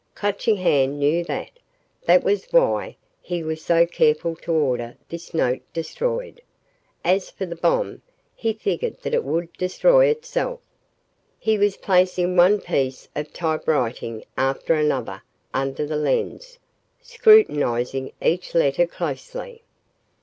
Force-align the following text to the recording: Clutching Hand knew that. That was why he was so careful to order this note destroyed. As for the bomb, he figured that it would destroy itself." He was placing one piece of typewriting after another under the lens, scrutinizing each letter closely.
Clutching 0.15 0.57
Hand 0.57 0.97
knew 0.97 1.23
that. 1.25 1.51
That 2.05 2.23
was 2.23 2.45
why 2.51 2.95
he 3.21 3.43
was 3.43 3.63
so 3.63 3.85
careful 3.85 4.35
to 4.37 4.51
order 4.51 4.97
this 5.09 5.31
note 5.31 5.61
destroyed. 5.73 6.41
As 7.05 7.29
for 7.29 7.45
the 7.45 7.55
bomb, 7.55 8.01
he 8.35 8.51
figured 8.53 8.99
that 9.03 9.13
it 9.13 9.23
would 9.23 9.53
destroy 9.53 10.07
itself." 10.07 10.59
He 11.37 11.59
was 11.59 11.77
placing 11.77 12.35
one 12.35 12.61
piece 12.61 13.09
of 13.15 13.31
typewriting 13.31 14.23
after 14.35 14.73
another 14.73 15.21
under 15.53 15.85
the 15.85 15.97
lens, 15.97 16.57
scrutinizing 17.03 18.11
each 18.23 18.55
letter 18.55 18.87
closely. 18.87 19.61